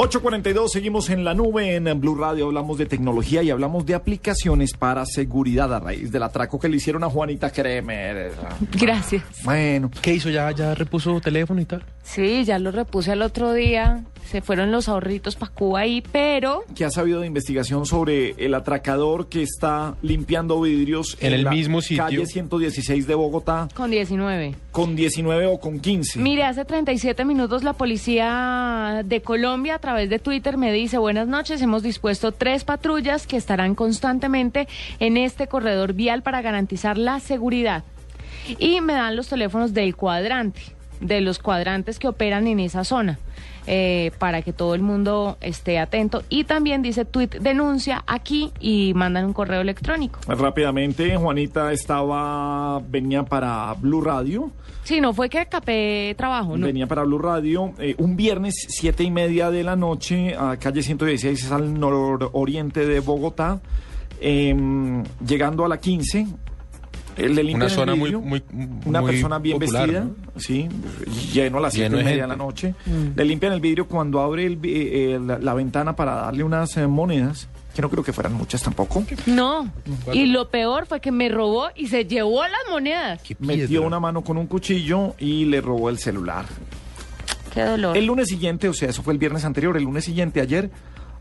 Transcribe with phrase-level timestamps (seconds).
[0.00, 4.72] 842, seguimos en la nube en Blue Radio, hablamos de tecnología y hablamos de aplicaciones
[4.72, 8.30] para seguridad a raíz del atraco que le hicieron a Juanita Kremer.
[8.74, 9.24] Gracias.
[9.42, 10.30] Bueno, ¿Qué hizo?
[10.30, 11.82] ¿Ya, ya repuso teléfono y tal?
[12.04, 14.04] Sí, ya lo repuse el otro día.
[14.30, 18.52] Se fueron los ahorritos para Cuba ahí, pero ¿qué ha sabido de investigación sobre el
[18.52, 22.04] atracador que está limpiando vidrios En el la mismo sitio?
[22.04, 24.54] calle 116 de Bogotá con 19.
[24.70, 26.18] con 19 o con 15?
[26.18, 31.26] Mire, hace 37 minutos la policía de Colombia a través de Twitter me dice, buenas
[31.26, 34.68] noches, hemos dispuesto tres patrullas que estarán constantemente
[35.00, 37.82] en este corredor vial para garantizar la seguridad.
[38.58, 40.60] Y me dan los teléfonos del cuadrante,
[41.00, 43.18] de los cuadrantes que operan en esa zona.
[43.70, 46.22] eh, para que todo el mundo esté atento.
[46.30, 50.20] Y también dice tweet denuncia aquí y mandan un correo electrónico.
[50.26, 54.50] Rápidamente, Juanita estaba, venía para Blue Radio.
[54.84, 56.64] Sí, no fue que capé trabajo, ¿no?
[56.66, 60.82] Venía para Blue Radio eh, un viernes, siete y media de la noche, a calle
[60.82, 63.60] 116, es al nororiente de Bogotá.
[64.20, 66.26] Em, llegando a la 15,
[67.18, 68.42] él le limpian Una el zona muy- vidrio, muy-
[68.86, 70.40] Una persona bien popular, vestida, ¿no?
[70.40, 70.68] sí,
[71.32, 72.74] lleno a las siete Lleno y de media de la noche.
[73.16, 76.86] Le limpian el vidrio cuando abre el eh, la, la ventana para darle unas eh,
[76.86, 79.04] monedas, que no creo que fueran muchas tampoco.
[79.26, 79.70] No.
[80.12, 83.20] Y lo peor fue que me robó y se llevó las monedas.
[83.22, 86.44] ¿Qué Metió una mano con un cuchillo y le robó el celular.
[87.54, 87.96] Qué dolor.
[87.96, 90.70] El lunes siguiente, o sea, eso fue el viernes anterior, el lunes siguiente, ayer,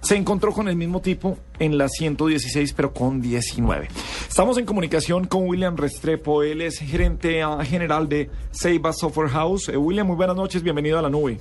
[0.00, 3.88] se encontró con el mismo tipo en la 116, pero con 19.
[4.28, 9.68] Estamos en comunicación con William Restrepo, él es gerente ah, general de Seiba Software House.
[9.68, 11.38] Eh, William, muy buenas noches, bienvenido a la nube.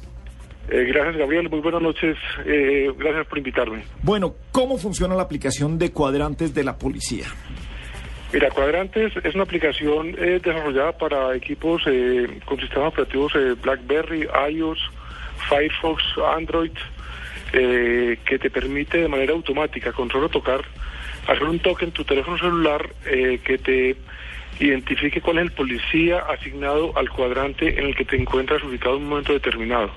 [0.69, 1.49] Eh, gracias, Gabriel.
[1.49, 2.17] Muy buenas noches.
[2.45, 3.83] Eh, gracias por invitarme.
[4.03, 7.25] Bueno, ¿cómo funciona la aplicación de cuadrantes de la policía?
[8.33, 13.31] Mira, Cuadrantes es una aplicación eh, desarrollada para equipos eh, con sistemas operativos
[13.61, 14.79] BlackBerry, iOS,
[15.47, 16.03] Firefox,
[16.35, 16.73] Android,
[17.53, 20.61] eh, que te permite de manera automática, con solo tocar,
[21.27, 23.95] hacer un toque en tu teléfono celular eh, que te
[24.59, 29.03] identifique cuál es el policía asignado al cuadrante en el que te encuentras ubicado en
[29.03, 29.91] un momento determinado,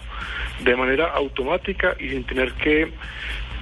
[0.63, 2.93] de manera automática y sin tener que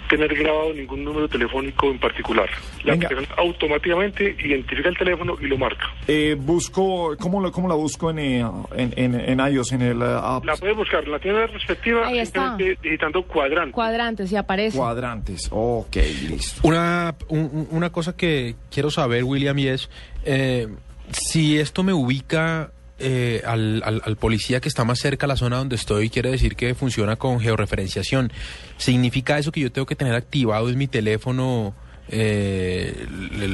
[0.09, 2.49] tener grabado ningún número telefónico en particular.
[2.85, 3.07] La Venga.
[3.09, 5.87] aplicación automáticamente identifica el teléfono y lo marca.
[6.07, 8.45] Eh, busco, ¿cómo, lo- ¿Cómo la busco en, eh,
[8.77, 10.45] en, en, en iOS, en el uh, app?
[10.45, 12.57] La puedes buscar en la tienda respectiva Ahí está.
[12.57, 13.73] digitando cuadrante.
[13.73, 14.77] Cuadrantes y aparece.
[14.79, 15.97] Cuadrantes, ok,
[16.29, 16.61] listo.
[16.67, 19.91] Una, un- un- una cosa que quiero saber, William, y es
[20.25, 20.69] eh,
[21.11, 25.37] si esto me ubica eh, al, al- al policía que está más cerca a la
[25.37, 28.33] zona donde estoy, quiere decir que funciona con georreferenciación.
[28.77, 31.75] ¿Significa eso que yo tengo que tener activado en mi teléfono
[32.11, 33.07] eh,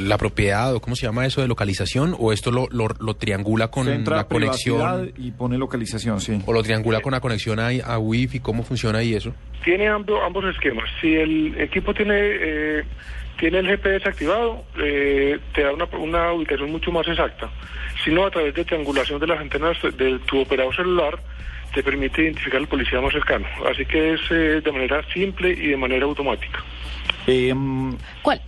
[0.05, 2.15] la propiedad o cómo se llama eso de localización?
[2.19, 5.13] ¿O esto lo, lo- lo triangula con la conexión?
[5.17, 6.41] y pone localización, sí.
[6.47, 8.41] ¿O lo triangula con la conexión a, a Wi-Fi?
[8.41, 9.35] ¿Cómo funciona ahí eso?
[9.65, 10.89] Tiene ambos, ambos esquemas.
[11.01, 12.83] Si el equipo tiene eh,
[13.39, 17.51] tiene el GPS activado, eh, te da una, una ubicación mucho más exacta.
[18.05, 21.19] Si no, a través de triangulación de las antenas de tu operador celular,
[21.75, 23.47] te permite identificar al policía más cercano.
[23.71, 26.63] Así que es eh, de manera simple y de manera automática.
[27.27, 28.41] Em, ¿Cuál?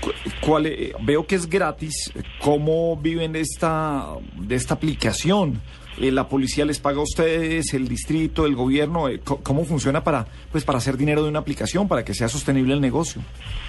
[0.00, 2.12] cu- ¿cuál, eh, veo que es gratis.
[2.38, 5.60] ¿Cómo viven de esta, de esta aplicación?
[6.00, 9.08] Eh, ¿La policía les paga a ustedes, el distrito, el gobierno?
[9.08, 12.72] Eh, ¿Cómo funciona para, pues, para hacer dinero de una aplicación, para que sea sostenible
[12.74, 13.20] el negocio?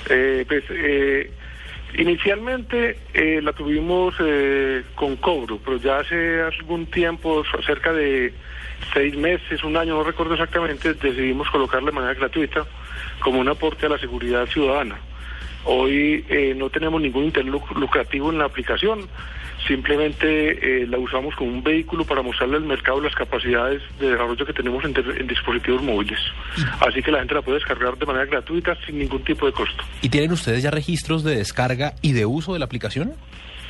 [0.09, 1.31] Eh, pues, eh,
[1.97, 8.33] inicialmente eh, la tuvimos eh, con cobro, pero ya hace algún tiempo, cerca de
[8.93, 12.65] seis meses, un año, no recuerdo exactamente, decidimos colocarla de manera gratuita
[13.19, 14.99] como un aporte a la seguridad ciudadana.
[15.65, 19.07] Hoy eh, no tenemos ningún interés luc- lucrativo en la aplicación,
[19.67, 24.45] simplemente eh, la usamos como un vehículo para mostrarle al mercado las capacidades de desarrollo
[24.45, 26.19] que tenemos en, en dispositivos móviles.
[26.79, 29.83] Así que la gente la puede descargar de manera gratuita sin ningún tipo de costo.
[30.01, 33.13] ¿Y tienen ustedes ya registros de descarga y de uso de la aplicación?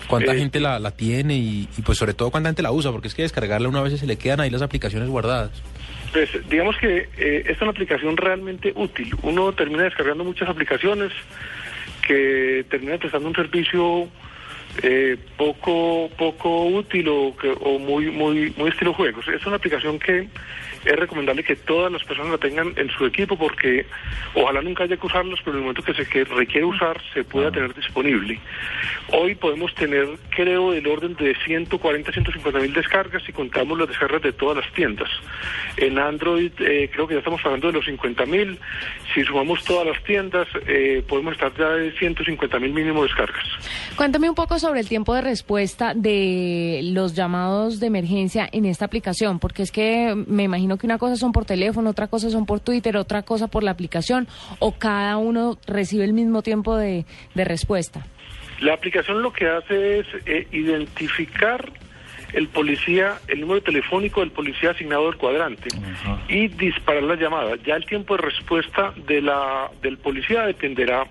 [0.08, 2.92] ¿Cuánta Eh, gente la, la tiene y, y, pues sobre todo cuánta gente la usa?
[2.92, 5.52] Porque es que descargarla una vez se le quedan ahí las aplicaciones guardadas.
[6.12, 9.16] Pues digamos que eh, esta es una aplicación realmente útil.
[9.22, 11.14] Uno termina descargando muchas aplicaciones
[12.12, 14.10] que terminan prestando un servicio
[14.84, 19.28] eh, poco poco útil o, que, o muy muy muy estilo juegos.
[19.28, 20.28] Es una aplicación que
[20.86, 23.86] es recomendable que todas las personas la tengan en su equipo porque
[24.34, 27.24] ojalá nunca haya que usarlos, pero en el momento que se que requiere usar se
[27.24, 28.40] pueda tener disponible.
[29.10, 34.22] Hoy podemos tener, creo, del orden de 140, 150 mil descargas si contamos las descargas
[34.22, 35.10] de todas las tiendas.
[35.78, 38.58] En Android eh, creo que ya estamos hablando de los 50 mil.
[39.14, 43.46] Si sumamos todas las tiendas, eh, podemos estar ya de 150 mil mínimo descargas.
[43.96, 48.86] Cuéntame un poco sobre el tiempo de respuesta de los llamados de emergencia en esta
[48.86, 52.46] aplicación, porque es que me imagino que una cosa son por teléfono, otra cosa son
[52.46, 54.28] por Twitter, otra cosa por la aplicación,
[54.60, 58.06] o cada uno recibe el mismo tiempo de, de respuesta.
[58.62, 61.72] La aplicación lo que hace es eh, identificar
[62.34, 65.69] el policía, el número telefónico del policía asignado del cuadrante
[66.30, 67.56] y disparar la llamada.
[67.66, 71.08] Ya el tiempo de respuesta de la, del policía dependerá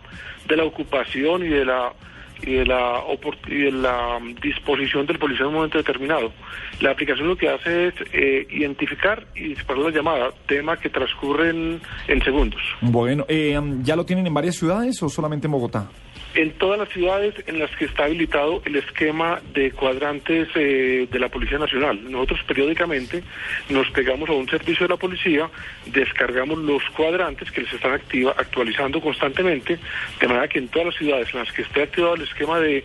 [0.46, 1.92] de la ocupación y de la
[2.42, 3.00] y de la
[3.48, 6.32] y de la um, disposición del policía en un momento determinado.
[6.80, 11.50] La aplicación lo que hace es eh, identificar y disparar la llamada, tema que transcurre
[11.50, 12.60] en, en segundos.
[12.80, 15.88] Bueno, eh, ¿ya lo tienen en varias ciudades o solamente en Bogotá?
[16.34, 21.18] En todas las ciudades en las que está habilitado el esquema de cuadrantes eh, de
[21.18, 22.00] la Policía Nacional.
[22.10, 23.22] Nosotros periódicamente
[23.68, 25.50] nos pegamos a un servicio de la policía,
[25.86, 29.78] descargamos los cuadrantes que les están activa, actualizando constantemente,
[30.20, 32.84] de manera que en todas las ciudades en las que esté activado el esquema de,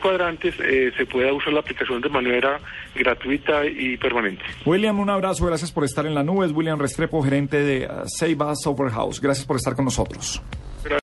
[0.00, 2.60] cuadrantes eh, se pueda usar la aplicación de manera
[2.94, 4.42] gratuita y permanente.
[4.64, 6.46] William, un abrazo, gracias por estar en la nube.
[6.46, 9.20] Es William Restrepo, gerente de Seiba Software House.
[9.20, 10.42] Gracias por estar con nosotros.